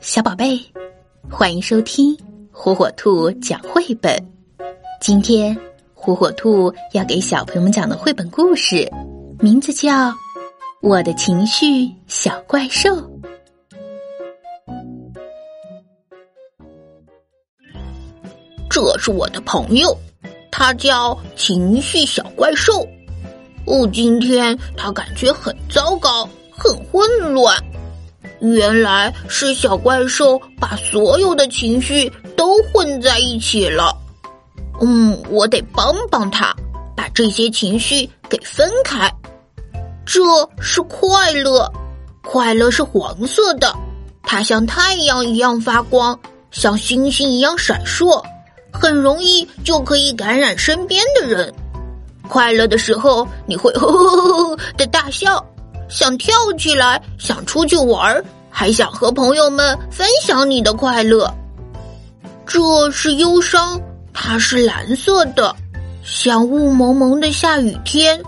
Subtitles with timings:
[0.00, 0.60] 小宝贝，
[1.30, 2.16] 欢迎收听
[2.50, 4.16] 火火兔讲绘本。
[5.00, 5.56] 今天，
[5.94, 8.90] 火火兔要给小朋友们讲的绘本故事，
[9.40, 9.90] 名字叫
[10.80, 12.90] 《我的情绪小怪兽》。
[18.68, 19.96] 这是我的朋友，
[20.50, 22.86] 他叫情绪小怪兽。
[23.66, 27.56] 哦，今天他感觉很糟糕，很混乱。
[28.42, 33.96] 原来是小怪兽把所有的情绪都混在一起了。
[34.80, 36.52] 嗯，我得帮帮他，
[36.96, 39.08] 把这些情绪给分开。
[40.04, 40.20] 这
[40.60, 41.70] 是快乐，
[42.24, 43.72] 快乐是黄色的，
[44.24, 46.18] 它像太阳一样发光，
[46.50, 48.20] 像星星一样闪烁，
[48.72, 51.54] 很容易就可以感染身边的人。
[52.28, 55.44] 快乐的时候，你会 呵呵呵呵的大笑，
[55.92, 61.30] 想跳起来，想出去玩，还想和朋友们分享你的快乐。
[62.46, 63.78] 这是忧伤，
[64.10, 65.54] 它是蓝色的，
[66.02, 68.18] 像雾蒙蒙的下雨天。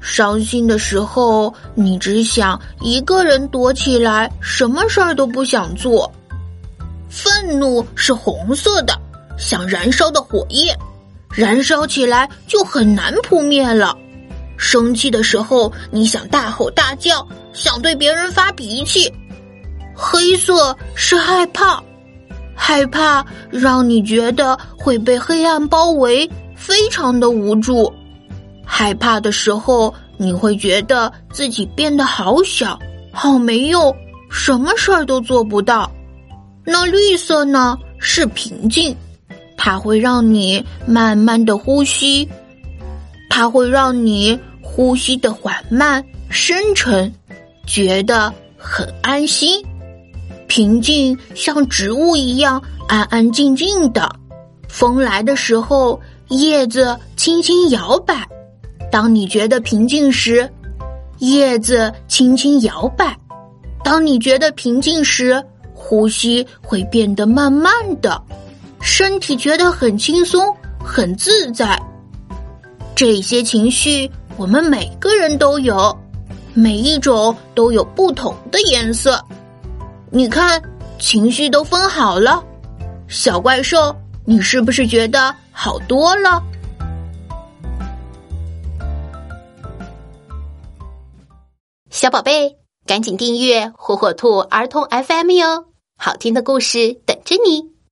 [0.00, 6.12] 伤心的时候，你只想一个人躲起来，什么事儿都不想做。
[7.08, 8.92] 愤怒是红色的，
[9.38, 10.76] 像燃烧的火焰。
[11.30, 13.96] 燃烧起来就很难扑灭了。
[14.58, 19.10] 生气的时候，你想大吼大叫，想对别人发脾气。
[19.94, 21.82] 黑色是害怕，
[22.54, 27.90] 害怕让你觉得会被黑暗包围，非常的无助。
[28.66, 32.78] 害怕的时候，你会觉得自己变得好小，
[33.12, 33.94] 好没用，
[34.30, 35.90] 什么事儿都做不到。
[36.64, 37.78] 那绿色呢？
[37.98, 38.94] 是平静。
[39.56, 42.28] 它会让你慢慢的呼吸，
[43.28, 44.38] 它会让你
[44.78, 47.12] 呼吸的缓慢、深沉，
[47.66, 49.60] 觉得很安心。
[50.46, 54.08] 平静像植物一样安安静静的。
[54.68, 58.24] 风来的时候，叶子轻轻摇摆。
[58.88, 60.48] 当你觉得平静时，
[61.18, 63.18] 叶子轻轻摇摆。
[63.82, 68.22] 当你觉得平静时，呼吸会变得慢慢的。
[68.80, 71.76] 身体觉得很轻松、很自在。
[72.94, 75.98] 这些情绪我们每个人都有，
[76.54, 79.20] 每一种都有不同的颜色。
[80.12, 80.62] 你看，
[80.96, 82.44] 情绪都分好了。
[83.08, 86.40] 小怪兽，你是不是觉得好多了？
[91.90, 95.64] 小宝贝，赶紧订阅火火兔儿童 FM 哟，
[95.96, 97.77] 好听的故事等着你。